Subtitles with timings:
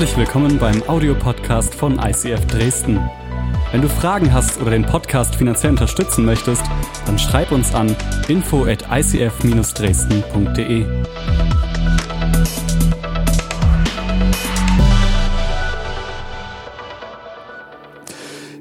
[0.00, 2.98] Herzlich willkommen beim Audiopodcast von ICF Dresden.
[3.70, 6.62] Wenn du Fragen hast oder den Podcast finanziell unterstützen möchtest,
[7.04, 7.94] dann schreib uns an
[8.26, 10.86] info at icf-dresden.de.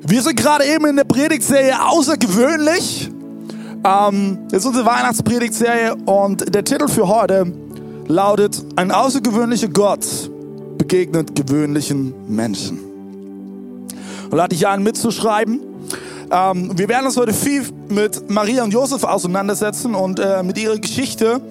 [0.01, 3.09] Wir sind gerade eben in der Predigtserie außergewöhnlich.
[3.85, 7.50] Ähm, das ist unsere Weihnachtspredigtserie und der Titel für heute
[8.10, 10.29] lautet Ein außergewöhnlicher Gott
[10.79, 12.79] begegnet gewöhnlichen Menschen.
[14.32, 15.60] Und lade ich ein, mitzuschreiben.
[16.32, 20.78] Ähm, wir werden uns heute viel mit Maria und Josef auseinandersetzen und äh, mit ihrer
[20.78, 21.42] Geschichte,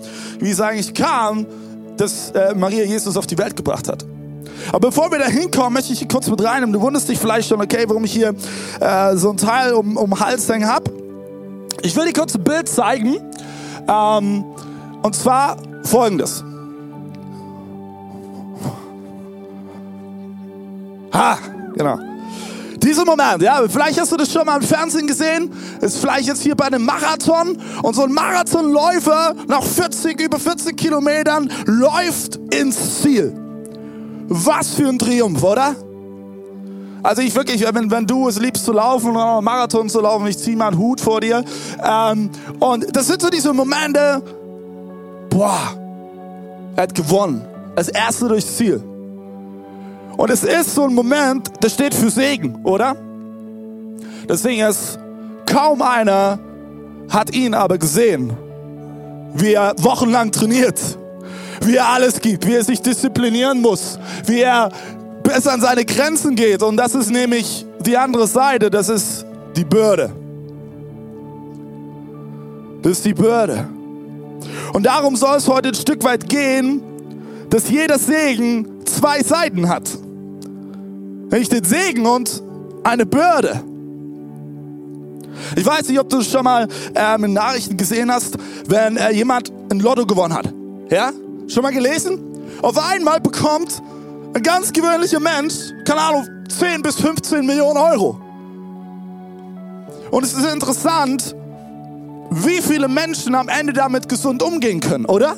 [0.40, 1.46] wie es eigentlich kam,
[1.96, 4.04] dass äh, Maria Jesus auf die Welt gebracht hat.
[4.68, 6.72] Aber bevor wir da hinkommen, möchte ich kurz mit reinnehmen.
[6.72, 8.34] Du wunderst dich vielleicht schon, okay, warum ich hier
[8.80, 10.90] äh, so ein Teil um, um Hals hängen habe.
[11.82, 13.16] Ich will dir kurz ein Bild zeigen.
[13.88, 14.44] Ähm,
[15.02, 16.44] und zwar folgendes.
[21.12, 21.38] Ha,
[21.74, 21.98] genau.
[22.82, 26.42] Dieser Moment, ja, vielleicht hast du das schon mal im Fernsehen gesehen, ist vielleicht jetzt
[26.42, 33.02] hier bei einem Marathon und so ein Marathonläufer nach 40, über 40 Kilometern läuft ins
[33.02, 33.34] Ziel.
[34.28, 35.74] Was für ein Triumph, oder?
[37.02, 40.38] Also ich wirklich, wenn, wenn du es liebst zu laufen oder Marathon zu laufen, ich
[40.38, 41.44] ziehe mal einen Hut vor dir.
[41.82, 44.22] Ähm, und das sind so diese Momente,
[45.30, 45.74] boah,
[46.76, 47.44] er hat gewonnen.
[47.76, 48.82] Als Erster durchs Ziel.
[50.18, 52.96] Und es ist so ein Moment, das steht für Segen, oder?
[54.28, 54.98] Deswegen ist
[55.46, 56.40] kaum einer
[57.08, 58.36] hat ihn aber gesehen,
[59.34, 60.80] wie er wochenlang trainiert,
[61.62, 63.96] wie er alles gibt, wie er sich disziplinieren muss,
[64.26, 64.70] wie er
[65.22, 66.64] bis an seine Grenzen geht.
[66.64, 69.24] Und das ist nämlich die andere Seite, das ist
[69.56, 70.10] die Bürde.
[72.82, 73.68] Das ist die Bürde.
[74.72, 76.82] Und darum soll es heute ein Stück weit gehen,
[77.50, 79.88] dass jeder Segen zwei Seiten hat.
[81.30, 82.42] Nämlich den Segen und
[82.84, 83.62] eine Bürde.
[85.56, 89.52] Ich weiß nicht, ob du schon mal ähm, in Nachrichten gesehen hast, wenn äh, jemand
[89.70, 90.52] ein Lotto gewonnen hat.
[90.90, 91.12] Ja?
[91.46, 92.18] Schon mal gelesen?
[92.62, 93.82] Auf einmal bekommt
[94.34, 98.20] ein ganz gewöhnlicher Mensch, keine Ahnung, 10 bis 15 Millionen Euro.
[100.10, 101.34] Und es ist interessant,
[102.30, 105.36] wie viele Menschen am Ende damit gesund umgehen können, oder?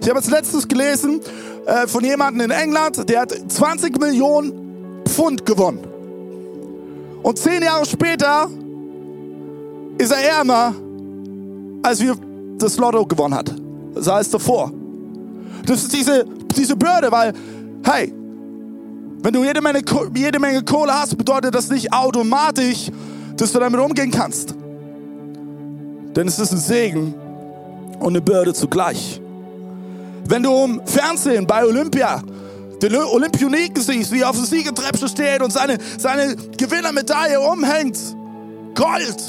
[0.00, 1.20] Ich habe jetzt letztens gelesen
[1.66, 4.59] äh, von jemandem in England, der hat 20 Millionen
[5.20, 5.80] Pfund gewonnen.
[7.22, 8.48] Und zehn Jahre später
[9.98, 10.74] ist er ärmer,
[11.82, 12.16] als wir
[12.58, 13.54] das Lotto gewonnen hat.
[13.94, 14.72] Das heißt davor.
[15.66, 16.24] Das ist diese,
[16.56, 17.34] diese Bürde, weil,
[17.84, 18.14] hey,
[19.22, 19.82] wenn du jede Menge,
[20.14, 22.90] jede Menge Kohle hast, bedeutet das nicht automatisch,
[23.36, 24.54] dass du damit umgehen kannst.
[26.16, 27.14] Denn es ist ein Segen
[27.98, 29.20] und eine Bürde zugleich.
[30.26, 32.22] Wenn du im Fernsehen bei Olympia
[32.88, 37.98] den Olympioniken siehst, wie er auf dem Siegertreppchen steht und seine, seine Gewinnermedaille umhängt,
[38.74, 39.22] Gold.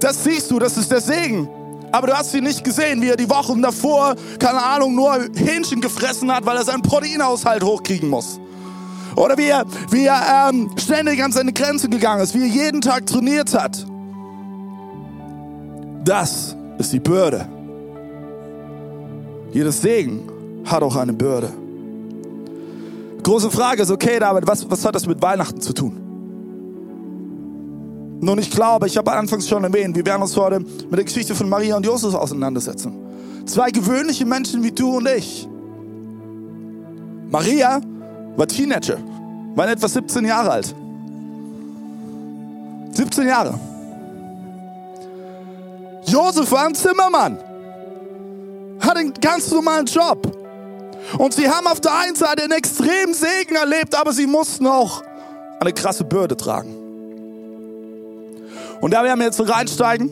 [0.00, 1.48] Das siehst du, das ist der Segen.
[1.92, 5.80] Aber du hast ihn nicht gesehen, wie er die Wochen davor, keine Ahnung, nur Hähnchen
[5.80, 8.40] gefressen hat, weil er seinen Proteinhaushalt hochkriegen muss.
[9.14, 12.80] Oder wie er, wie er ähm, ständig an seine Grenzen gegangen ist, wie er jeden
[12.80, 13.86] Tag trainiert hat.
[16.04, 17.48] Das ist die Bürde.
[19.52, 20.33] Jedes Segen
[20.64, 21.52] hat auch eine Bürde.
[23.22, 26.00] Große Frage ist, okay, David, was, was hat das mit Weihnachten zu tun?
[28.20, 31.34] Nun, ich glaube, ich habe anfangs schon erwähnt, wir werden uns heute mit der Geschichte
[31.34, 32.92] von Maria und Josef auseinandersetzen.
[33.46, 35.48] Zwei gewöhnliche Menschen wie du und ich.
[37.30, 37.80] Maria
[38.36, 38.98] war Teenager,
[39.54, 40.74] war etwa 17 Jahre alt.
[42.92, 43.58] 17 Jahre.
[46.06, 47.38] Josef war ein Zimmermann,
[48.80, 50.43] hat einen ganz normalen Job.
[51.18, 55.02] Und sie haben auf der einen Seite einen extremen Segen erlebt, aber sie mussten auch
[55.60, 56.74] eine krasse Bürde tragen.
[58.80, 60.10] Und da werden wir jetzt reinsteigen.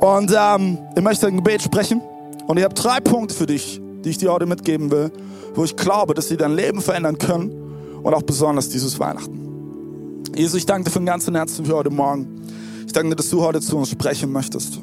[0.00, 2.00] Und ähm, ich möchte ein Gebet sprechen.
[2.46, 5.12] Und ich habe drei Punkte für dich, die ich dir heute mitgeben will,
[5.54, 7.50] wo ich glaube, dass sie dein Leben verändern können
[8.02, 10.24] und auch besonders dieses Weihnachten.
[10.34, 12.42] Jesus, ich danke dir von ganzem Herzen für heute Morgen.
[12.86, 14.80] Ich danke dir, dass du heute zu uns sprechen möchtest.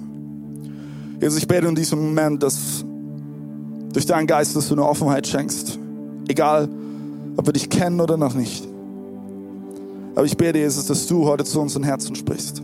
[1.19, 2.85] Jesus, ich bete in diesem Moment, dass
[3.93, 5.79] durch deinen Geist, dass du eine Offenheit schenkst.
[6.27, 6.69] Egal,
[7.37, 8.67] ob wir dich kennen oder noch nicht.
[10.15, 12.61] Aber ich bete, Jesus, dass du heute zu unseren Herzen sprichst.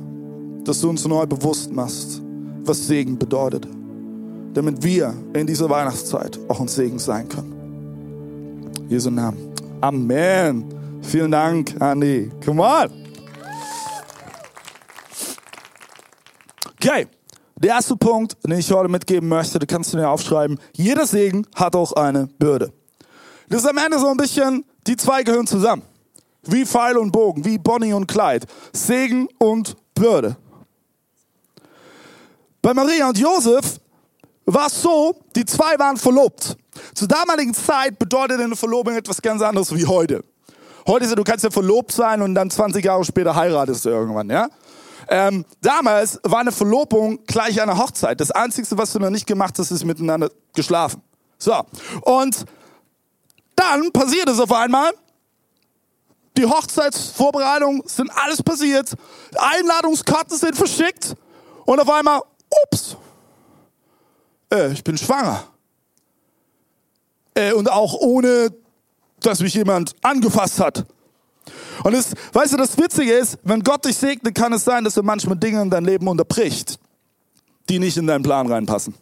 [0.63, 2.21] Dass du uns neu bewusst machst,
[2.65, 3.67] was Segen bedeutet.
[4.53, 8.71] Damit wir in dieser Weihnachtszeit auch ein Segen sein können.
[8.89, 9.37] Jesu Namen.
[9.81, 10.65] Amen.
[11.01, 12.31] Vielen Dank, Andi.
[12.43, 13.02] Come on.
[17.63, 20.60] Der erste Punkt, den ich heute mitgeben möchte, du kannst du mir aufschreiben.
[20.74, 22.74] Jeder Segen hat auch eine Bürde.
[23.48, 25.81] Das ist am Ende so ein bisschen, die zwei gehören zusammen.
[26.42, 28.45] Wie Pfeil und Bogen, wie Bonnie und Clyde.
[28.74, 30.36] Segen und Bürde.
[32.62, 33.80] Bei Maria und Josef
[34.45, 36.57] war es so, die zwei waren verlobt.
[36.94, 40.21] Zur damaligen Zeit bedeutete eine Verlobung etwas ganz anderes wie heute.
[40.86, 43.89] Heute ist ja, du kannst ja verlobt sein und dann 20 Jahre später heiratest du
[43.89, 44.50] irgendwann, ja?
[45.07, 48.19] Ähm, damals war eine Verlobung gleich eine Hochzeit.
[48.19, 51.01] Das Einzige, was du noch nicht gemacht hast, ist miteinander geschlafen.
[51.38, 51.53] So.
[52.01, 52.45] Und
[53.55, 54.91] dann passiert es auf einmal.
[56.38, 58.94] Die Hochzeitsvorbereitungen sind alles passiert.
[59.38, 61.15] Einladungskarten sind verschickt.
[61.65, 62.21] Und auf einmal,
[62.65, 62.97] ups,
[64.51, 65.44] äh, ich bin schwanger.
[67.35, 68.51] Äh, und auch ohne,
[69.19, 70.85] dass mich jemand angefasst hat.
[71.83, 74.97] Und es, weißt du, das Witzige ist, wenn Gott dich segnet, kann es sein, dass
[74.97, 76.79] er manchmal Dinge in dein Leben unterbricht,
[77.69, 78.95] die nicht in deinen Plan reinpassen.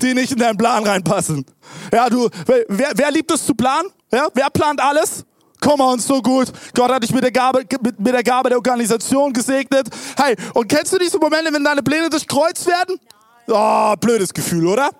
[0.00, 1.44] Die nicht in deinen Plan reinpassen.
[1.92, 3.88] Ja, du, wer, wer liebt es zu planen?
[4.12, 5.24] Ja, wer plant alles?
[5.60, 6.50] Komm mal uns so gut.
[6.74, 9.88] Gott hat dich mit der Gabe, mit, mit der Gabe der Organisation gesegnet.
[10.16, 12.98] Hey, und kennst du diese Momente, wenn deine Pläne durchkreuzt werden?
[13.46, 14.90] Oh, blödes Gefühl, oder?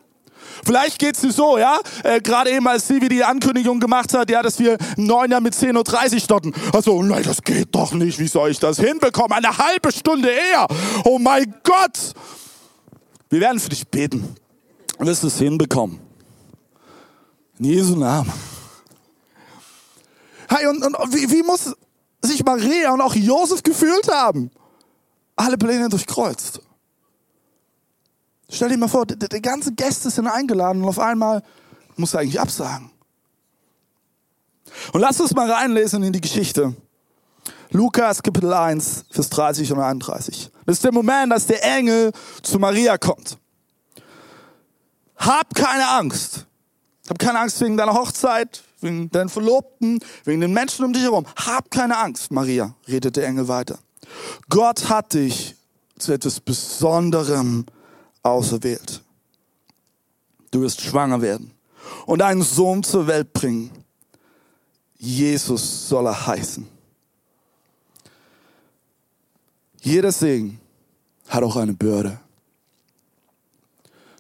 [0.65, 1.81] Vielleicht geht's dir so, ja?
[2.05, 5.55] Äh, Gerade eben, als Silvi die Ankündigung gemacht hat, ja, dass wir neun Jahr mit
[5.55, 6.53] 10.30 Uhr starten.
[6.73, 8.19] Also, nein, das geht doch nicht.
[8.19, 9.33] Wie soll ich das hinbekommen?
[9.33, 10.67] Eine halbe Stunde eher.
[11.05, 12.15] Oh mein Gott.
[13.29, 14.37] Wir werden für dich beten.
[14.99, 15.99] Du wirst es hinbekommen.
[17.59, 18.33] In Jesu Namen.
[20.49, 21.75] Hey, und, und wie, wie muss
[22.21, 24.51] sich Maria und auch Josef gefühlt haben?
[25.35, 26.61] Alle Pläne durchkreuzt.
[28.53, 31.43] Stell dir mal vor, die, die ganzen Gäste sind eingeladen und auf einmal
[31.97, 32.91] muss er eigentlich absagen.
[34.93, 36.75] Und lass uns mal reinlesen in die Geschichte.
[37.71, 40.51] Lukas Kapitel 1, Vers 30 und 31.
[40.67, 42.13] Das ist der Moment, dass der Engel
[42.43, 43.39] zu Maria kommt.
[45.17, 46.47] Hab keine Angst.
[47.09, 51.25] Hab keine Angst wegen deiner Hochzeit, wegen deinen Verlobten, wegen den Menschen um dich herum.
[51.37, 53.79] Hab keine Angst, Maria, redet der Engel weiter.
[54.51, 55.57] Gott hat dich
[55.99, 57.65] zu etwas Besonderem
[58.23, 59.03] auserwählt.
[60.51, 61.53] Du wirst schwanger werden
[62.07, 63.71] und einen Sohn zur Welt bringen.
[64.99, 66.67] Jesus soll er heißen.
[69.81, 70.61] Jeder Segen
[71.29, 72.21] hat auch eine Bürde.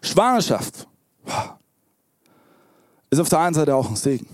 [0.00, 0.88] Schwangerschaft
[3.10, 4.26] ist auf der einen Seite auch ein Segen.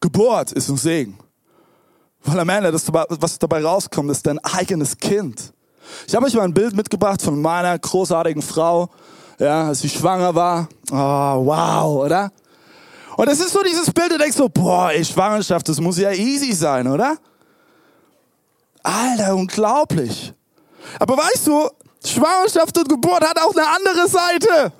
[0.00, 1.18] Geburt ist ein Segen.
[2.22, 5.52] Weil am Ende, das, was dabei rauskommt, ist dein eigenes Kind.
[6.06, 8.88] Ich habe euch mal ein Bild mitgebracht von meiner großartigen Frau,
[9.38, 10.68] ja, als sie schwanger war.
[10.90, 12.32] Oh, wow, oder?
[13.16, 16.12] Und es ist so dieses Bild, du denkst so, boah, ey, Schwangerschaft, das muss ja
[16.12, 17.16] easy sein, oder?
[18.82, 20.32] Alter, unglaublich.
[21.00, 21.68] Aber weißt du,
[22.04, 24.72] Schwangerschaft und Geburt hat auch eine andere Seite.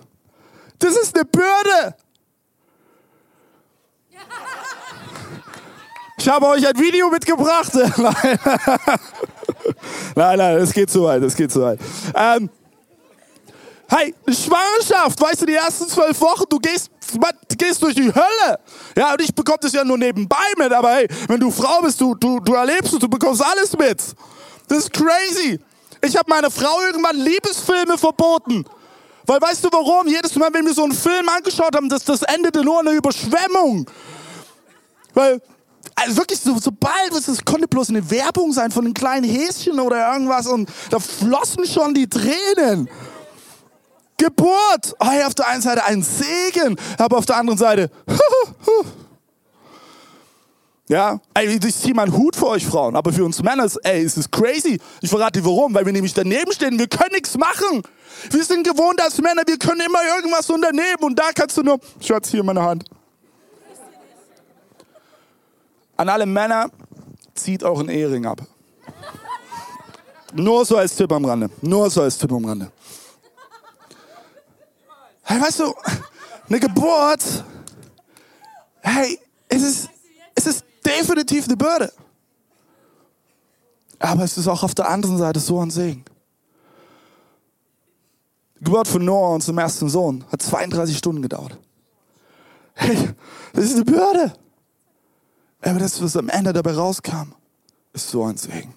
[0.79, 1.97] Das ist eine Bürde.
[6.19, 7.73] Ich habe euch ein Video mitgebracht.
[10.15, 11.79] nein, nein, es geht zu weit, es geht zu weit.
[12.15, 12.51] Ähm,
[13.89, 18.59] hey, Schwangerschaft, weißt du, die ersten zwölf Wochen, du gehst, du gehst durch die Hölle.
[18.97, 22.01] Ja, und ich bekomme das ja nur nebenbei mit, aber hey, wenn du Frau bist,
[22.01, 24.03] du, du, du erlebst es, du bekommst alles mit.
[24.69, 25.61] Das ist crazy.
[26.03, 28.65] Ich habe meiner Frau irgendwann Liebesfilme verboten.
[29.27, 30.07] Weil weißt du warum?
[30.07, 32.97] Jedes Mal, wenn wir so einen Film angeschaut haben, das, das endete nur in einer
[32.97, 33.87] Überschwemmung.
[35.15, 35.41] Weil
[35.97, 40.13] also wirklich, so, sobald, es konnte bloß eine Werbung sein von einem kleinen Häschen oder
[40.13, 42.89] irgendwas und da flossen schon die Tränen.
[44.19, 47.91] Geburt, oh, auf der einen Seite ein Segen, aber auf der anderen Seite,
[50.89, 54.17] ja, ey, ich ziehe meinen Hut für euch Frauen, aber für uns Männer, ey, ist
[54.17, 54.79] es crazy.
[55.03, 57.83] Ich verrate dir warum, weil wir nämlich daneben stehen, wir können nichts machen.
[58.31, 61.79] Wir sind gewohnt als Männer, wir können immer irgendwas unternehmen und da kannst du nur,
[62.01, 62.85] Schatz, hier meine Hand.
[65.97, 66.71] An alle Männer,
[67.35, 68.41] zieht euren Ehering ab.
[70.35, 71.51] Nur so als Tipp am Rande.
[71.63, 72.71] Nur so als Tipp am Rande.
[75.23, 75.75] Hey, weißt du,
[76.49, 77.45] eine Geburt,
[78.81, 79.89] hey, es ist,
[80.35, 81.93] es ist definitiv eine Bürde.
[83.99, 86.05] Aber es ist auch auf der anderen Seite so ein Segen.
[88.61, 91.59] Die Geburt von Noah, unserem ersten Sohn, hat 32 Stunden gedauert.
[92.75, 93.11] Hey,
[93.53, 94.33] das ist eine Bürde.
[95.67, 97.33] Aber das, was am Ende dabei rauskam,
[97.93, 98.73] ist so ein Segen.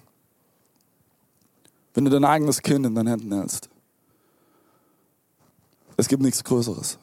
[1.94, 3.68] Wenn du dein eigenes Kind in deinen Händen hältst.
[5.96, 6.98] Es gibt nichts Größeres.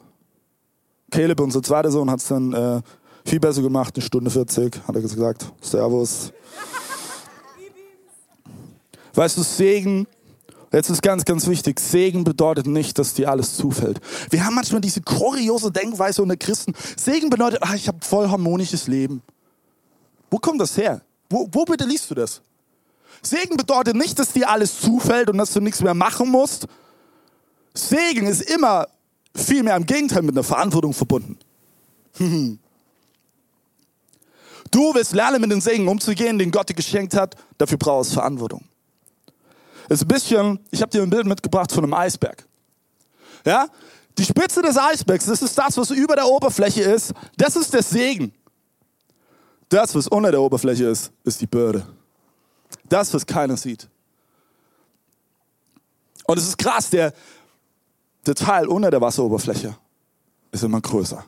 [1.10, 2.82] Caleb, unser zweiter Sohn, hat es dann äh,
[3.26, 5.54] viel besser gemacht, eine Stunde 40, hat er gesagt.
[5.62, 6.34] Servus.
[9.14, 10.06] Weißt du, Segen
[10.74, 14.02] Jetzt ist ganz, ganz wichtig, Segen bedeutet nicht, dass dir alles zufällt.
[14.32, 16.74] Wir haben manchmal diese kuriose Denkweise unter Christen.
[16.98, 19.22] Segen bedeutet, ach, ich habe voll harmonisches Leben.
[20.30, 21.02] Wo kommt das her?
[21.30, 22.42] Wo, wo bitte liest du das?
[23.22, 26.68] Segen bedeutet nicht, dass dir alles zufällt und dass du nichts mehr machen musst.
[27.74, 28.88] Segen ist immer
[29.36, 31.38] vielmehr im Gegenteil mit einer Verantwortung verbunden.
[34.70, 37.36] Du willst lernen, mit den Segen umzugehen, den Gott dir geschenkt hat.
[37.58, 38.66] Dafür brauchst du Verantwortung.
[39.88, 42.46] Das ist ein bisschen, ich habe dir ein Bild mitgebracht von einem Eisberg.
[43.46, 43.68] Ja?
[44.18, 47.14] Die Spitze des Eisbergs, das ist das, was über der Oberfläche ist.
[47.38, 48.34] Das ist der Segen.
[49.70, 51.86] Das, was unter der Oberfläche ist, ist die Bürde.
[52.88, 53.90] Das, was keiner sieht.
[56.26, 57.14] Und es ist krass, der,
[58.26, 59.76] der Teil unter der Wasseroberfläche
[60.52, 61.24] ist immer größer.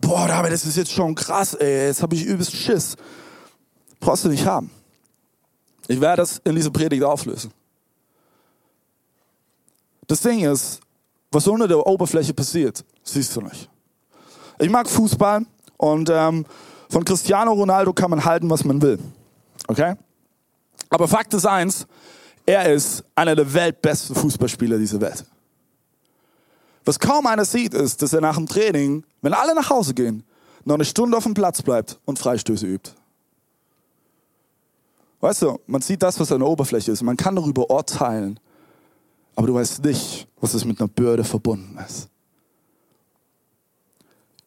[0.00, 1.86] Boah, David, das ist jetzt schon krass, ey.
[1.86, 2.96] Jetzt habe ich übelst Schiss.
[4.00, 4.70] Brauchst du nicht haben.
[5.88, 7.52] Ich werde das in dieser Predigt auflösen.
[10.06, 10.80] Das Ding ist,
[11.30, 13.68] was unter der Oberfläche passiert, siehst du nicht.
[14.58, 15.44] Ich mag Fußball
[15.78, 16.44] und ähm,
[16.90, 18.98] von Cristiano Ronaldo kann man halten, was man will.
[19.66, 19.94] Okay?
[20.90, 21.86] Aber Fakt ist eins,
[22.44, 25.24] er ist einer der weltbesten Fußballspieler dieser Welt.
[26.84, 30.24] Was kaum einer sieht, ist, dass er nach dem Training, wenn alle nach Hause gehen,
[30.64, 32.92] noch eine Stunde auf dem Platz bleibt und Freistöße übt.
[35.20, 37.02] Weißt du, man sieht das, was an der Oberfläche ist.
[37.02, 38.38] Man kann darüber urteilen.
[39.34, 42.08] Aber du weißt nicht, was es mit einer Bürde verbunden ist.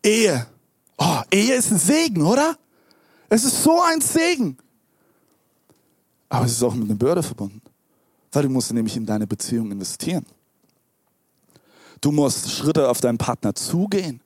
[0.03, 0.47] Ehe.
[1.03, 2.57] Oh, Ehe ist ein Segen, oder?
[3.29, 4.57] Es ist so ein Segen.
[6.29, 7.61] Aber es ist auch mit einer Bürde verbunden.
[8.31, 10.25] Weil du musst nämlich in deine Beziehung investieren.
[11.99, 14.21] Du musst Schritte auf deinen Partner zugehen.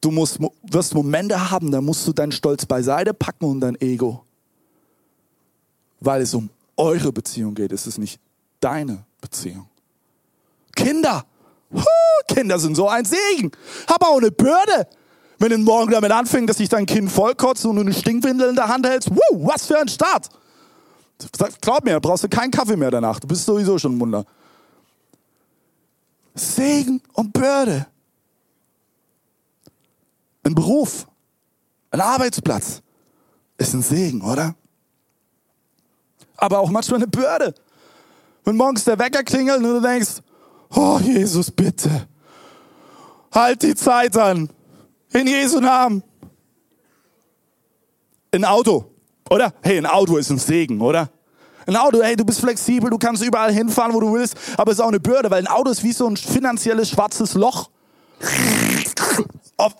[0.00, 4.24] Du musst, wirst Momente haben, da musst du deinen Stolz beiseite packen und dein Ego
[6.04, 7.72] weil es um eure Beziehung geht.
[7.72, 8.20] Es ist nicht
[8.60, 9.68] deine Beziehung.
[10.74, 11.24] Kinder,
[11.72, 11.84] huh,
[12.28, 13.52] Kinder sind so ein Segen,
[13.86, 14.88] aber auch eine Bürde.
[15.42, 18.54] Wenn du morgen damit anfängt, dass sich dein Kind vollkotzt und du eine Stinkwindel in
[18.54, 20.28] der Hand hältst, wuh, was für ein Start.
[21.60, 23.18] Glaub mir, brauchst du keinen Kaffee mehr danach.
[23.18, 24.24] Du bist sowieso schon ein Wunder.
[26.34, 27.86] Segen und Bürde.
[30.44, 31.06] Ein Beruf,
[31.90, 32.80] ein Arbeitsplatz
[33.58, 34.54] ist ein Segen, oder?
[36.42, 37.54] aber auch manchmal eine Bürde.
[38.44, 40.20] Wenn morgens der Wecker klingelt und du denkst,
[40.74, 42.08] oh Jesus, bitte,
[43.32, 44.50] halt die Zeit an.
[45.12, 46.02] In Jesu Namen.
[48.34, 48.90] Ein Auto,
[49.28, 49.52] oder?
[49.62, 51.10] Hey, ein Auto ist ein Segen, oder?
[51.66, 54.78] Ein Auto, hey, du bist flexibel, du kannst überall hinfahren, wo du willst, aber es
[54.78, 57.68] ist auch eine Bürde, weil ein Auto ist wie so ein finanzielles schwarzes Loch.
[59.58, 59.74] Auf,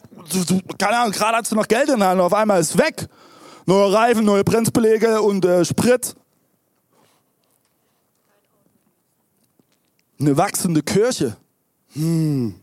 [0.78, 3.08] keine Ahnung, gerade hast du noch Geld in der Hand, auf einmal ist es weg.
[3.64, 6.14] Neue Reifen, neue Bremsbeläge und äh, Sprit.
[10.20, 11.36] Eine wachsende Kirche.
[11.94, 12.54] Hm,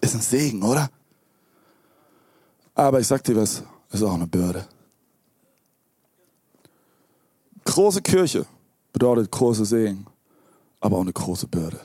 [0.00, 0.90] ist ein Segen, oder?
[2.78, 4.64] Aber ich sag dir was, ist auch eine Bürde.
[7.64, 8.46] Große Kirche
[8.92, 10.06] bedeutet große Segen,
[10.78, 11.80] aber auch eine große Bürde.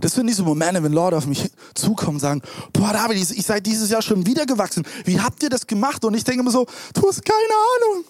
[0.00, 3.60] Das sind diese Momente, wenn Leute auf mich zukommen und sagen, boah David, ich sei
[3.60, 4.84] dieses Jahr schon wieder gewachsen.
[5.04, 6.04] Wie habt ihr das gemacht?
[6.04, 7.54] Und ich denke immer so, du hast keine
[7.92, 8.04] Ahnung.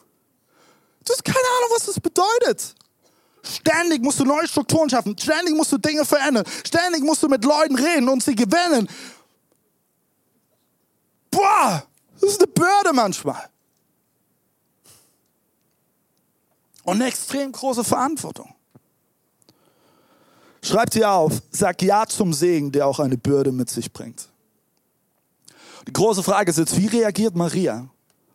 [1.04, 2.74] Du hast keine Ahnung, was das bedeutet.
[3.42, 5.14] Ständig musst du neue Strukturen schaffen.
[5.18, 6.46] Ständig musst du Dinge verändern.
[6.66, 8.88] Ständig musst du mit Leuten reden und sie gewinnen.
[11.44, 11.82] Boah,
[12.20, 13.50] das ist eine Bürde manchmal.
[16.84, 18.54] Und eine extrem große Verantwortung.
[20.62, 24.28] Schreib sie auf, sag Ja zum Segen, der auch eine Bürde mit sich bringt.
[25.86, 27.86] Die große Frage ist jetzt, wie reagiert Maria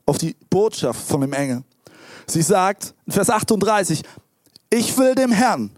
[0.06, 1.63] auf die Botschaft von dem Engel?
[2.28, 4.04] Sie sagt in Vers 38,
[4.70, 5.72] ich will dem Herrn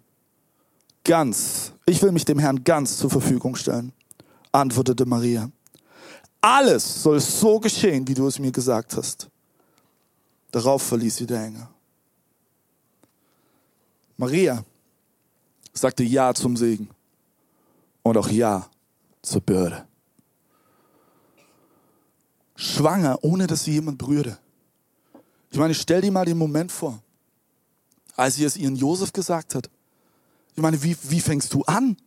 [1.05, 3.93] ganz, ich will mich dem Herrn ganz zur Verfügung stellen,
[4.51, 5.49] antwortete Maria.
[6.41, 9.29] Alles soll so geschehen, wie du es mir gesagt hast.
[10.51, 11.67] Darauf verließ sie der Engel.
[14.17, 14.63] Maria
[15.71, 16.89] sagte Ja zum Segen
[18.03, 18.67] und auch Ja
[19.21, 19.87] zur Bürde.
[22.55, 24.37] Schwanger, ohne dass sie jemand berührte.
[25.51, 27.01] Ich meine, stell dir mal den Moment vor
[28.21, 29.69] als sie es ihren Josef gesagt hat.
[30.55, 31.97] Ich meine, wie, wie fängst du an?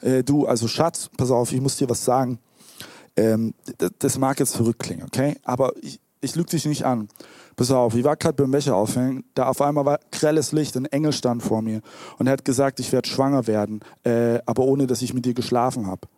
[0.00, 2.38] Äh, du, also Schatz, pass auf, ich muss dir was sagen.
[3.16, 3.54] Ähm,
[3.98, 5.36] das, mag jetzt verrückt klingen, okay?
[5.44, 7.08] Aber ich, ich lüge dich nicht an.
[7.56, 10.86] Pass auf, ich war gerade beim Wäsche aufhängen, da auf einmal war grelles Licht, ein
[10.86, 11.82] Engel stand vor mir
[12.18, 15.34] und er hat gesagt, ich werde schwanger werden, äh, aber ohne, dass ich mit dir
[15.34, 16.08] geschlafen habe.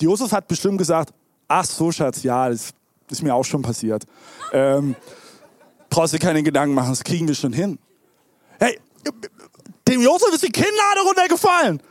[0.00, 1.12] Josef hat bestimmt gesagt,
[1.46, 2.72] ach so Schatz, ja, das
[3.10, 4.04] ist mir auch schon passiert.
[4.52, 4.96] Ähm,
[5.90, 7.78] brauchst dir keine Gedanken machen, das kriegen wir schon hin.
[8.58, 8.78] Hey,
[9.86, 11.82] dem Josef ist die Kinnlade runtergefallen.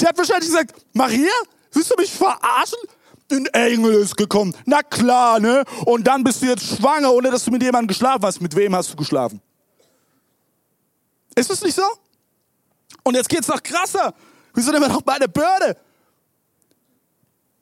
[0.00, 1.30] Der hat wahrscheinlich gesagt, Maria,
[1.74, 2.78] willst du mich verarschen?
[3.30, 4.54] Ein Engel ist gekommen.
[4.66, 5.64] Na klar, ne?
[5.86, 8.40] Und dann bist du jetzt schwanger, ohne dass du mit jemandem geschlafen hast.
[8.40, 9.40] Mit wem hast du geschlafen?
[11.34, 11.84] Ist es nicht so?
[13.02, 14.14] Und jetzt geht's noch krasser.
[14.52, 15.76] Wir sind immer noch bei der Börde.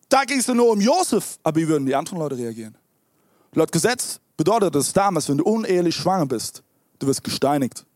[0.09, 2.76] Da ging es nur um Josef, aber wie würden die anderen Leute reagieren?
[3.54, 6.62] Laut Gesetz bedeutet es damals, wenn du unehelich schwanger bist,
[6.99, 7.87] du wirst gesteinigt.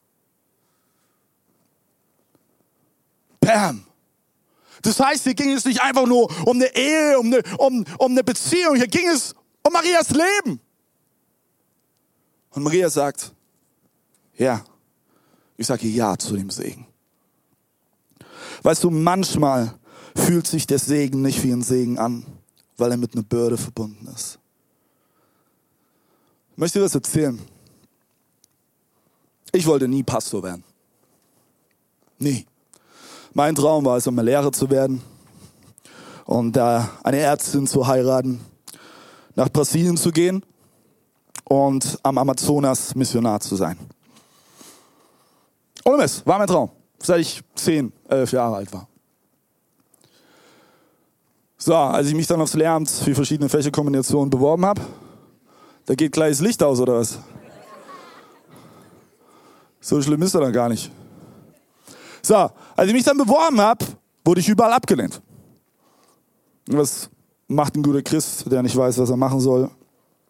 [3.41, 3.85] Bam.
[4.87, 8.13] Das heißt, hier ging es nicht einfach nur um eine Ehe, um eine, um, um
[8.13, 10.61] eine Beziehung, hier ging es um Marias Leben.
[12.51, 13.33] Und Maria sagt,
[14.37, 14.65] ja,
[15.57, 16.87] ich sage ja zu dem Segen.
[18.63, 19.75] Weißt du, manchmal
[20.15, 22.25] fühlt sich der Segen nicht wie ein Segen an,
[22.77, 24.39] weil er mit einer Bürde verbunden ist.
[26.53, 27.41] Ich möchte dir was erzählen.
[29.51, 30.63] Ich wollte nie Pastor werden.
[32.21, 32.47] Nie.
[33.37, 35.03] Mein Traum war es, einmal Lehrer zu werden
[36.25, 38.41] und äh, eine Ärztin zu heiraten,
[39.35, 40.43] nach Brasilien zu gehen
[41.45, 43.77] und am Amazonas Missionar zu sein.
[45.85, 48.89] Ohne Mist, war mein Traum, seit ich zehn, elf Jahre alt war.
[51.59, 54.81] So, als ich mich dann aufs Lehramt für verschiedene Fächerkombinationen beworben habe,
[55.85, 57.19] da geht gleich das Licht aus oder was?
[59.83, 60.91] So schlimm ist er dann gar nicht.
[62.27, 63.87] So, als ich mich dann beworben habe,
[64.25, 65.23] wurde ich überall abgelehnt.
[66.67, 67.09] Was
[67.47, 69.71] macht ein guter Christ, der nicht weiß, was er machen soll?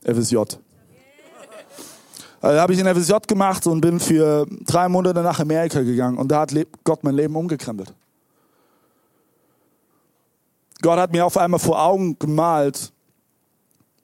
[0.04, 0.36] FSJ.
[2.42, 6.28] Also habe ich in FSJ gemacht und bin für drei Monate nach Amerika gegangen und
[6.28, 6.52] da hat
[6.84, 7.94] Gott mein Leben umgekrempelt.
[10.82, 12.92] Gott hat mir auf einmal vor Augen gemalt,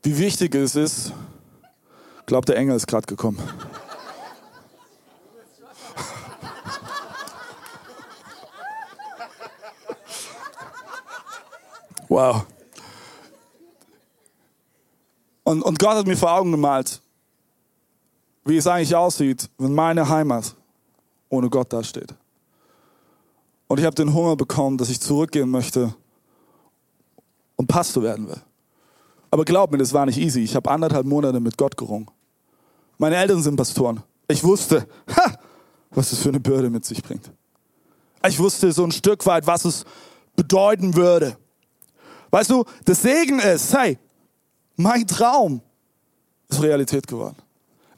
[0.02, 1.12] wie wichtig es ist.
[2.20, 3.38] Ich glaube, der Engel ist gerade gekommen.
[12.12, 12.44] Wow.
[15.44, 17.00] Und, und Gott hat mir vor Augen gemalt,
[18.44, 20.54] wie es eigentlich aussieht, wenn meine Heimat
[21.30, 22.14] ohne Gott dasteht.
[23.66, 25.94] Und ich habe den Hunger bekommen, dass ich zurückgehen möchte
[27.56, 28.42] und Pastor werden will.
[29.30, 30.40] Aber glaub mir, das war nicht easy.
[30.40, 32.10] Ich habe anderthalb Monate mit Gott gerungen.
[32.98, 34.02] Meine Eltern sind Pastoren.
[34.28, 35.38] Ich wusste, ha,
[35.90, 37.32] was es für eine Bürde mit sich bringt.
[38.28, 39.86] Ich wusste so ein Stück weit, was es
[40.36, 41.38] bedeuten würde.
[42.32, 43.98] Weißt du, das Segen ist, hey,
[44.76, 45.60] mein Traum
[46.48, 47.36] ist Realität geworden.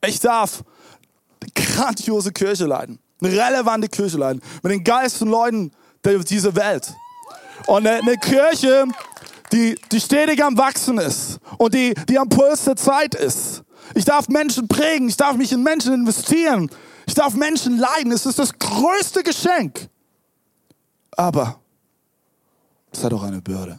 [0.04, 0.64] Ich darf
[1.40, 5.70] eine grandiose Kirche leiten, eine relevante Kirche leiten, mit den geilsten Leuten
[6.04, 6.92] dieser Welt.
[7.66, 8.86] Und eine Kirche,
[9.52, 13.62] die, die stetig am Wachsen ist und die, die am Puls der Zeit ist.
[13.94, 16.68] Ich darf Menschen prägen, ich darf mich in Menschen investieren,
[17.06, 18.10] ich darf Menschen leiden.
[18.10, 19.88] Es ist das größte Geschenk.
[21.12, 21.60] Aber
[22.90, 23.78] es hat auch eine Bürde.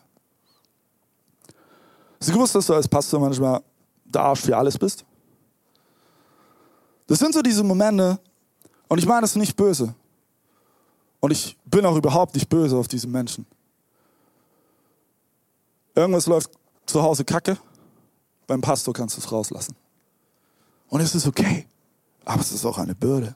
[2.26, 3.62] Hast du gewusst, dass du als Pastor manchmal
[4.04, 5.06] der Arsch für alles bist?
[7.06, 8.20] Das sind so diese Momente,
[8.88, 9.94] und ich meine das nicht böse.
[11.20, 13.46] Und ich bin auch überhaupt nicht böse auf diese Menschen.
[15.94, 16.50] Irgendwas läuft
[16.88, 17.60] zu Hause kacke,
[18.48, 19.76] beim Pastor kannst du es rauslassen.
[20.90, 21.68] Und es ist okay,
[22.26, 23.36] aber es ist auch eine Bürde.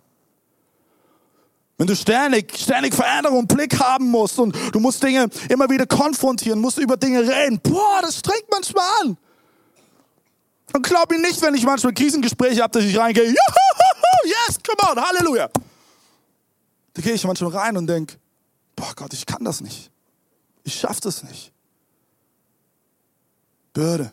[1.79, 6.59] Wenn du ständig, ständig Veränderung Blick haben musst und du musst Dinge immer wieder konfrontieren,
[6.59, 9.17] musst über Dinge reden, boah, das strengt manchmal an.
[10.73, 15.01] Und glaub mir nicht, wenn ich manchmal Krisengespräche habe, dass ich reingehe, yes, come on,
[15.01, 15.49] Halleluja.
[16.93, 18.17] Da gehe ich manchmal rein und denke,
[18.75, 19.89] boah Gott, ich kann das nicht.
[20.65, 21.53] Ich schaffe das nicht.
[23.71, 24.11] Bürde.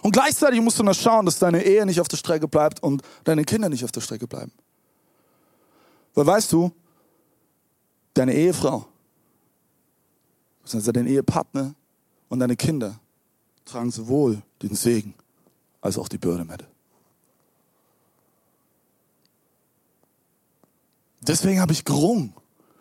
[0.00, 3.02] Und gleichzeitig musst du noch schauen, dass deine Ehe nicht auf der Strecke bleibt und
[3.24, 4.52] deine Kinder nicht auf der Strecke bleiben.
[6.14, 6.72] Weil weißt du,
[8.14, 8.86] deine Ehefrau,
[10.72, 11.74] also dein Ehepartner
[12.28, 12.98] und deine Kinder
[13.64, 15.14] tragen sowohl den Segen
[15.80, 16.64] als auch die Bürde mit.
[21.20, 22.34] Deswegen habe ich gerungen.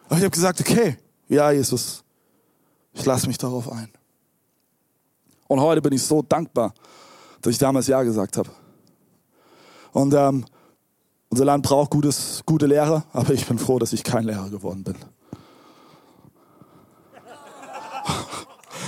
[0.05, 2.03] Aber ich habe gesagt, okay, ja, Jesus,
[2.93, 3.89] ich lasse mich darauf ein.
[5.47, 6.73] Und heute bin ich so dankbar,
[7.41, 8.49] dass ich damals Ja gesagt habe.
[9.91, 10.45] Und ähm,
[11.29, 14.83] unser Land braucht gutes, gute Lehrer, aber ich bin froh, dass ich kein Lehrer geworden
[14.83, 14.95] bin.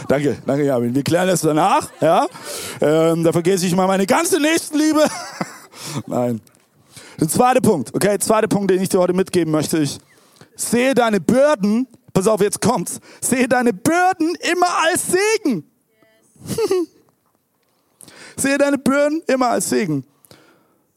[0.08, 0.94] danke, danke, Jamin.
[0.96, 1.90] Wir klären das danach.
[2.02, 2.26] Ja?
[2.82, 5.06] Ähm, da vergesse ich mal meine ganze Nächstenliebe.
[6.08, 6.42] Nein.
[7.20, 9.78] Der zweite Punkt, okay, zweite Punkt, den ich dir heute mitgeben möchte.
[9.78, 10.00] Ich
[10.56, 15.64] sehe deine Bürden, pass auf, jetzt kommt's, sehe deine Bürden immer als Segen.
[16.48, 16.58] Yes.
[18.38, 20.04] sehe deine Bürden immer als Segen.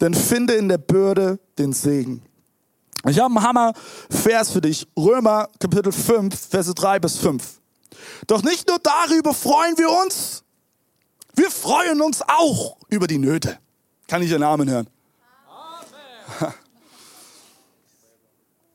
[0.05, 2.23] Denn finde in der Bürde den Segen.
[3.09, 4.87] Ich habe einen Hammer-Vers für dich.
[4.99, 7.43] Römer Kapitel 5, Verse 3 bis 5.
[8.27, 10.45] Doch nicht nur darüber freuen wir uns,
[11.35, 13.59] wir freuen uns auch über die Nöte.
[14.07, 14.91] Kann ich Ihren Namen hören?
[16.39, 16.53] Amen.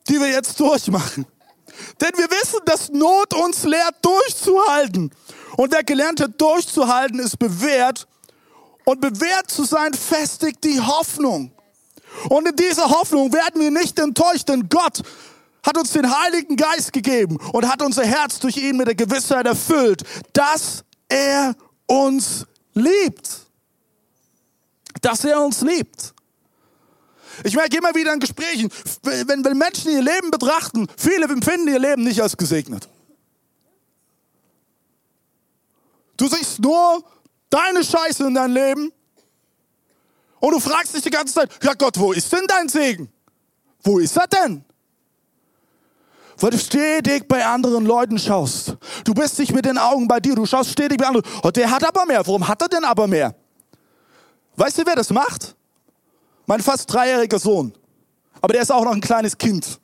[0.08, 1.26] Die wir jetzt durchmachen.
[2.00, 5.12] Denn wir wissen, dass Not uns lehrt, durchzuhalten.
[5.56, 8.08] Und wer gelernt hat, durchzuhalten, ist bewährt.
[8.90, 11.52] Und bewährt zu sein, festigt die Hoffnung.
[12.28, 15.02] Und in dieser Hoffnung werden wir nicht enttäuscht, denn Gott
[15.64, 19.46] hat uns den Heiligen Geist gegeben und hat unser Herz durch ihn mit der Gewissheit
[19.46, 21.54] erfüllt, dass er
[21.86, 23.46] uns liebt.
[25.02, 26.12] Dass er uns liebt.
[27.44, 28.72] Ich merke immer wieder in Gesprächen,
[29.04, 32.88] wenn, wenn Menschen ihr Leben betrachten, viele empfinden ihr Leben nicht als gesegnet.
[36.16, 37.04] Du siehst nur
[37.50, 38.92] deine Scheiße in deinem Leben
[40.40, 43.12] und du fragst dich die ganze Zeit, ja Gott, wo ist denn dein Segen?
[43.82, 44.64] Wo ist er denn?
[46.38, 48.76] Weil du stetig bei anderen Leuten schaust.
[49.04, 51.26] Du bist nicht mit den Augen bei dir, du schaust stetig bei anderen.
[51.42, 52.26] Oh, der hat aber mehr.
[52.26, 53.34] Warum hat er denn aber mehr?
[54.56, 55.54] Weißt du, wer das macht?
[56.46, 57.74] Mein fast dreijähriger Sohn.
[58.40, 59.78] Aber der ist auch noch ein kleines Kind.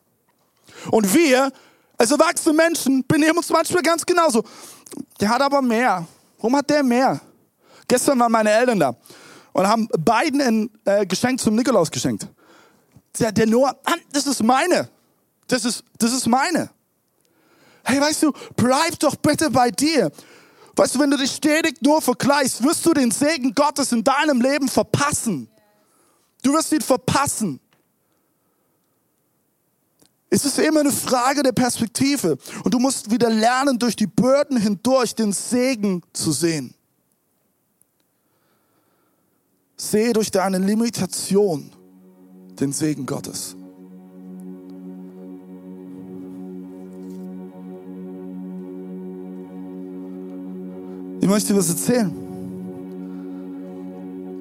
[0.91, 1.53] Und wir,
[1.99, 4.43] als erwachsene Menschen, benehmen uns manchmal ganz genauso.
[5.21, 6.07] Der hat aber mehr.
[6.39, 7.21] Warum hat der mehr?
[7.88, 8.96] Gestern waren meine Eltern da
[9.53, 12.27] und haben beiden ein äh, Geschenk zum Nikolaus geschenkt.
[13.18, 14.88] Der, der Noah, ah, das ist meine.
[15.46, 16.70] Das ist, das ist meine.
[17.85, 20.11] Hey, weißt du, bleib doch bitte bei dir.
[20.75, 24.40] Weißt du, wenn du dich stetig nur vergleichst, wirst du den Segen Gottes in deinem
[24.40, 25.49] Leben verpassen.
[26.42, 27.61] Du wirst ihn verpassen.
[30.29, 32.37] Es ist immer eine Frage der Perspektive.
[32.62, 36.76] Und du musst wieder lernen, durch die Bürden hindurch den Segen zu sehen.
[39.77, 41.71] Sehe durch deine Limitation
[42.59, 43.55] den Segen Gottes.
[51.21, 52.11] Ich möchte dir was erzählen.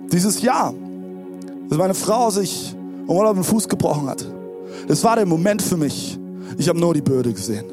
[0.10, 0.74] Dieses Jahr,
[1.68, 4.26] dass meine Frau sich im Urlaub den Fuß gebrochen hat,
[4.88, 6.18] das war der Moment für mich.
[6.58, 7.66] Ich habe nur die Bürde gesehen.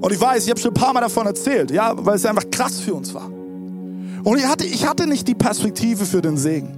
[0.00, 2.50] Und ich weiß, ich habe schon ein paar Mal davon erzählt, ja, weil es einfach
[2.50, 3.35] krass für uns war.
[4.26, 6.76] Und ich hatte, ich hatte nicht die Perspektive für den Segen.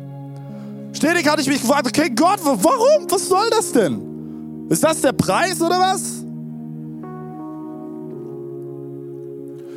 [0.93, 3.07] Stetig hatte ich mich gefragt, okay, Gott, warum?
[3.09, 4.67] Was soll das denn?
[4.69, 6.03] Ist das der Preis oder was?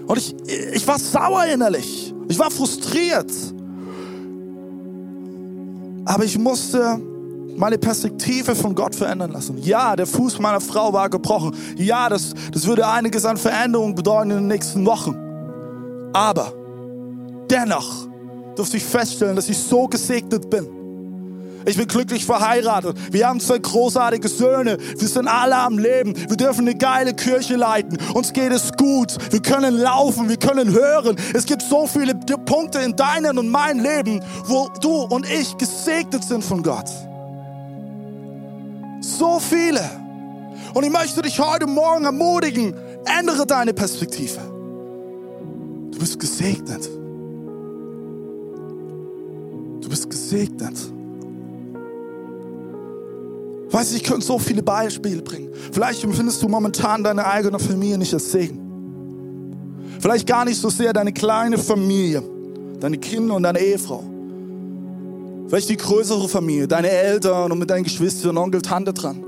[0.05, 0.35] Und ich,
[0.73, 2.13] ich war sauer innerlich.
[2.27, 3.31] Ich war frustriert.
[6.03, 6.99] Aber ich musste
[7.55, 9.57] meine Perspektive von Gott verändern lassen.
[9.59, 11.55] Ja, der Fuß meiner Frau war gebrochen.
[11.77, 15.15] Ja, das, das würde einiges an Veränderung bedeuten in den nächsten Wochen.
[16.11, 16.51] Aber
[17.51, 18.07] dennoch
[18.55, 20.67] durfte ich feststellen, dass ich so gesegnet bin.
[21.65, 22.97] Ich bin glücklich verheiratet.
[23.11, 24.77] Wir haben zwei großartige Söhne.
[24.97, 26.15] Wir sind alle am Leben.
[26.17, 27.99] Wir dürfen eine geile Kirche leiten.
[28.15, 29.15] Uns geht es gut.
[29.31, 30.27] Wir können laufen.
[30.27, 31.17] Wir können hören.
[31.35, 36.23] Es gibt so viele Punkte in deinem und meinem Leben, wo du und ich gesegnet
[36.23, 36.89] sind von Gott.
[39.01, 39.81] So viele.
[40.73, 42.73] Und ich möchte dich heute Morgen ermutigen,
[43.19, 44.39] ändere deine Perspektive.
[45.91, 46.89] Du bist gesegnet
[49.91, 50.75] bist gesegnet.
[53.69, 55.49] Weißt du, ich könnte so viele Beispiele bringen.
[55.71, 58.59] Vielleicht empfindest du momentan deine eigene Familie nicht als Segen.
[59.99, 62.23] Vielleicht gar nicht so sehr deine kleine Familie,
[62.79, 64.03] deine Kinder und deine Ehefrau.
[65.47, 69.23] Vielleicht die größere Familie, deine Eltern und mit deinen Geschwistern, Onkel, Tante dran.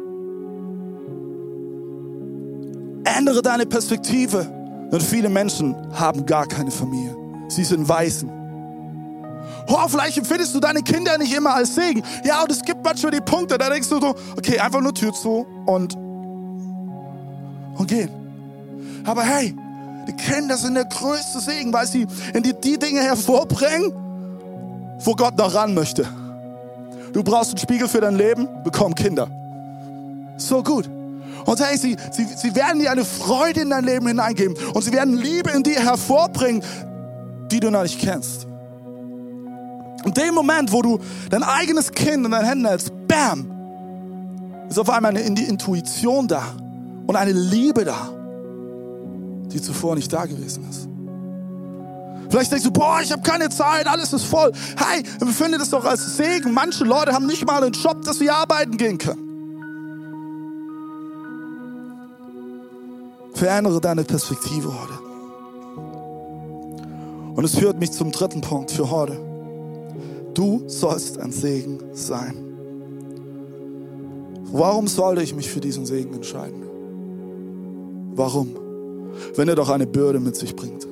[3.04, 4.48] Ändere deine Perspektive,
[4.92, 7.16] denn viele Menschen haben gar keine Familie.
[7.50, 8.43] Sie sind Weißen.
[9.68, 12.04] Oh, vielleicht empfindest du deine Kinder nicht immer als Segen.
[12.24, 15.14] Ja, und es gibt manchmal die Punkte, da denkst du so, okay, einfach nur Tür
[15.14, 18.10] zu und, und gehen.
[19.06, 19.56] Aber hey,
[20.08, 23.94] die Kinder sind der größte Segen, weil sie in die, die Dinge hervorbringen,
[25.00, 26.08] wo Gott noch ran möchte.
[27.14, 29.28] Du brauchst einen Spiegel für dein Leben, bekomm Kinder.
[30.38, 30.90] So gut.
[31.46, 34.92] Und hey, sie, sie, sie werden dir eine Freude in dein Leben hineingeben und sie
[34.92, 36.64] werden Liebe in dir hervorbringen,
[37.52, 38.48] die du noch nicht kennst.
[40.06, 43.50] In dem Moment, wo du dein eigenes Kind in deinen Händen hältst, bam,
[44.70, 46.44] ist auf einmal eine Intuition da
[47.08, 48.10] und eine Liebe da,
[49.52, 50.90] die zuvor nicht da gewesen ist.
[52.30, 54.52] Vielleicht denkst du, boah, ich habe keine Zeit, alles ist voll.
[54.76, 56.52] Hey, empfinde das doch als Segen.
[56.52, 59.22] Manche Leute haben nicht mal einen Job, dass sie arbeiten gehen können.
[63.36, 64.94] Verändere deine Perspektive heute.
[67.36, 69.33] Und es führt mich zum dritten Punkt für heute.
[70.34, 72.36] Du sollst ein Segen sein.
[74.52, 76.64] Warum sollte ich mich für diesen Segen entscheiden?
[78.16, 78.56] Warum?
[79.36, 80.88] Wenn er doch eine Bürde mit sich bringt.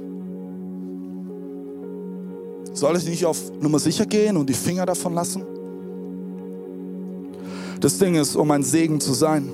[2.73, 5.43] Soll ich nicht auf Nummer sicher gehen und die Finger davon lassen?
[7.79, 9.49] Das Ding ist, um ein Segen zu sein,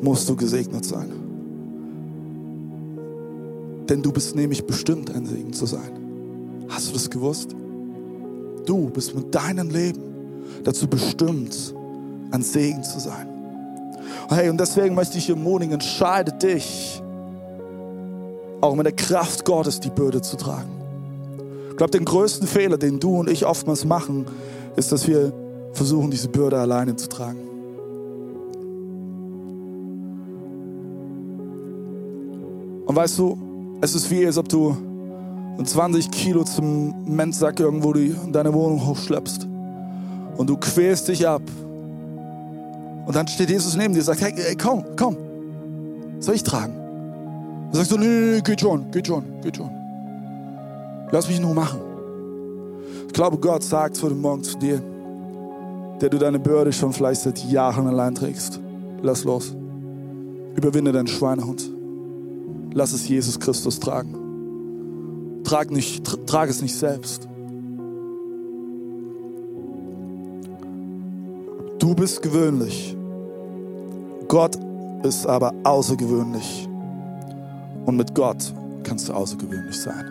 [0.00, 1.12] musst du gesegnet sein.
[3.88, 6.66] Denn du bist nämlich bestimmt, ein Segen zu sein.
[6.68, 7.54] Hast du das gewusst?
[8.66, 10.02] Du bist mit deinem Leben
[10.64, 11.74] dazu bestimmt,
[12.30, 13.28] ein Segen zu sein.
[14.28, 17.02] Hey, und deswegen möchte ich ermutigen, entscheide dich,
[18.60, 20.70] auch mit der Kraft Gottes die Bürde zu tragen.
[21.70, 24.26] Ich glaube, den größten Fehler, den du und ich oftmals machen,
[24.76, 25.32] ist, dass wir
[25.72, 27.40] versuchen, diese Bürde alleine zu tragen.
[32.86, 33.38] Und weißt du,
[33.80, 34.76] es ist wie, als ob du
[35.66, 39.46] 20 Kilo zum Mentsack irgendwo in deine Wohnung hochschleppst.
[40.36, 41.42] Und du quälst dich ab.
[43.06, 45.16] Und dann steht Jesus neben dir und sagt, hey, hey komm, komm.
[46.20, 46.74] Soll ich tragen?
[47.66, 49.70] Dann sagst du, nee, nee, nee, geht schon, geht schon, geht schon.
[51.10, 51.80] Lass mich nur machen.
[53.06, 54.80] Ich glaube, Gott sagt heute Morgen zu dir,
[56.00, 58.58] der du deine Bürde schon vielleicht seit Jahren allein trägst.
[59.02, 59.54] Lass los.
[60.56, 61.70] Überwinde deinen Schweinehund.
[62.72, 64.21] Lass es Jesus Christus tragen.
[65.44, 67.28] Trag, nicht, tra trag es nicht selbst.
[71.78, 72.96] Du bist gewöhnlich.
[74.28, 74.56] Gott
[75.02, 76.68] ist aber außergewöhnlich.
[77.86, 80.04] Und mit Gott kannst du außergewöhnlich sein.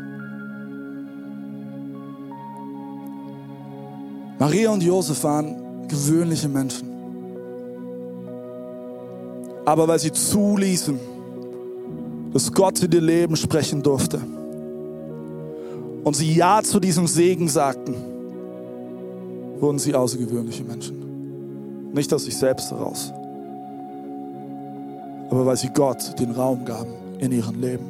[4.37, 6.89] Maria und Josef waren gewöhnliche Menschen.
[9.65, 10.99] Aber weil sie zuließen,
[12.33, 14.19] dass Gott in ihr Leben sprechen durfte
[16.03, 17.95] und sie Ja zu diesem Segen sagten,
[19.59, 21.91] wurden sie außergewöhnliche Menschen.
[21.93, 23.11] Nicht aus sich selbst heraus,
[25.29, 27.85] aber weil sie Gott den Raum gaben in ihrem Leben.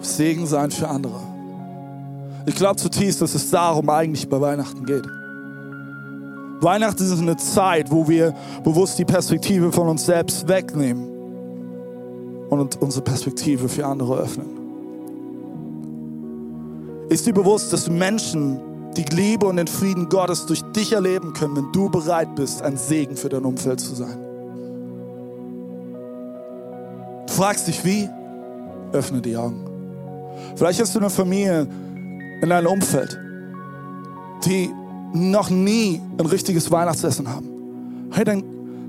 [0.00, 1.20] Segen sein für andere.
[2.46, 5.06] Ich glaube zutiefst, dass es darum eigentlich bei Weihnachten geht.
[6.62, 11.19] Weihnachten ist eine Zeit, wo wir bewusst die Perspektive von uns selbst wegnehmen
[12.50, 14.60] und unsere Perspektive für andere öffnen.
[17.08, 18.60] Ist dir bewusst, dass Menschen
[18.96, 22.76] die Liebe und den Frieden Gottes durch dich erleben können, wenn du bereit bist, ein
[22.76, 24.18] Segen für dein Umfeld zu sein?
[27.26, 28.08] Du fragst dich, wie?
[28.92, 29.64] Öffne die Augen.
[30.56, 31.66] Vielleicht hast du eine Familie
[32.42, 33.18] in deinem Umfeld,
[34.44, 34.70] die
[35.12, 37.48] noch nie ein richtiges Weihnachtsessen haben.
[38.10, 38.42] Hey, dann,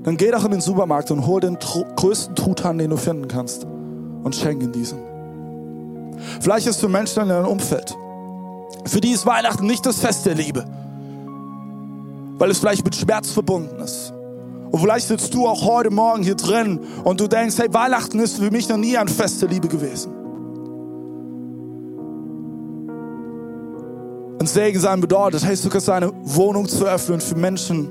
[0.04, 3.64] dann geh doch in den Supermarkt und hol den größten Truthahn, den du finden kannst
[3.64, 4.98] und schenk ihn diesen.
[6.40, 7.96] Vielleicht hast du Menschen in deinem Umfeld,
[8.84, 10.64] für die ist Weihnachten nicht das Fest der Liebe,
[12.38, 14.12] weil es vielleicht mit Schmerz verbunden ist.
[14.70, 18.38] Und vielleicht sitzt du auch heute Morgen hier drin und du denkst, hey, Weihnachten ist
[18.38, 20.12] für mich noch nie ein Fest der Liebe gewesen.
[24.40, 27.88] Ein Segen sein bedeutet, hey, du kannst deine Wohnung zu öffnen für Menschen,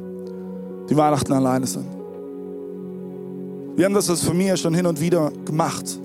[0.90, 2.01] die Weihnachten alleine sind.
[3.76, 6.00] Wir haben das als Familie schon hin und wieder gemacht.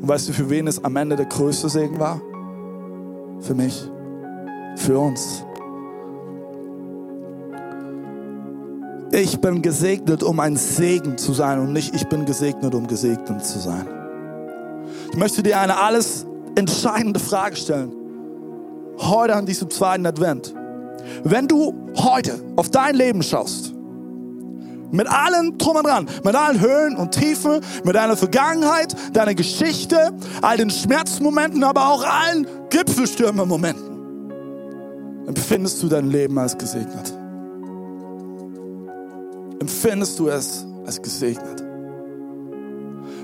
[0.00, 2.20] Und weißt du, für wen es am Ende der größte Segen war?
[3.40, 3.82] Für mich.
[4.76, 5.44] Für uns.
[9.12, 13.44] Ich bin gesegnet, um ein Segen zu sein und nicht ich bin gesegnet, um gesegnet
[13.44, 13.86] zu sein.
[15.10, 17.92] Ich möchte dir eine alles entscheidende Frage stellen
[19.00, 20.54] heute an diesem zweiten Advent.
[21.24, 23.74] Wenn du heute auf dein Leben schaust,
[24.92, 30.12] mit allem drum und dran, mit allen Höhen und Tiefen, mit deiner Vergangenheit, deiner Geschichte,
[30.42, 34.30] all den Schmerzmomenten, aber auch allen Gipfelstürmermomenten,
[35.26, 37.12] empfindest du dein Leben als gesegnet.
[39.60, 41.62] Empfindest du es als gesegnet.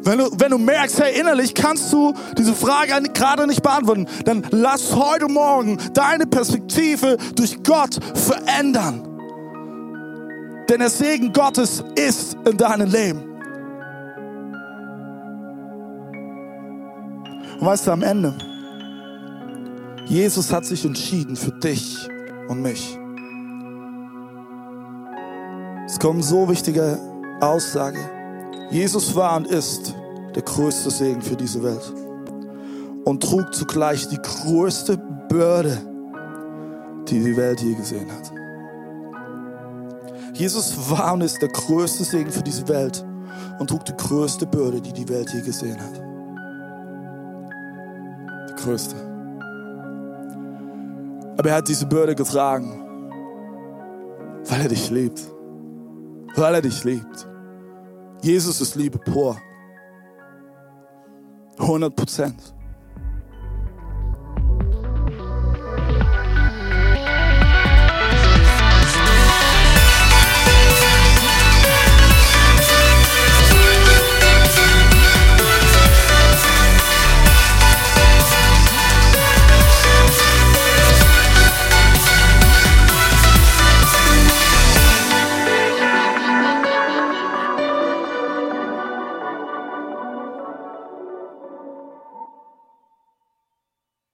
[0.02, 4.46] Wenn du, wenn du merkst, hey, innerlich kannst du diese Frage gerade nicht beantworten, dann
[4.50, 9.15] lass heute Morgen deine Perspektive durch Gott verändern.
[10.68, 13.22] Denn der Segen Gottes ist in deinem Leben.
[17.60, 18.36] Und weißt du, am Ende,
[20.06, 22.08] Jesus hat sich entschieden für dich
[22.48, 22.98] und mich.
[25.86, 26.98] Es kommt so wichtige
[27.40, 27.98] Aussage.
[28.70, 29.94] Jesus war und ist
[30.34, 31.92] der größte Segen für diese Welt
[33.04, 34.98] und trug zugleich die größte
[35.28, 35.78] Bürde,
[37.08, 38.35] die die Welt je gesehen hat.
[40.36, 43.04] Jesus war und ist der größte Segen für diese Welt
[43.58, 46.02] und trug die größte Bürde, die die Welt je gesehen hat.
[48.50, 48.96] Die größte.
[51.38, 52.82] Aber er hat diese Bürde getragen,
[54.44, 55.20] weil er dich liebt.
[56.34, 57.26] Weil er dich liebt.
[58.22, 59.36] Jesus ist Liebe pur.
[61.58, 62.55] 100 Prozent.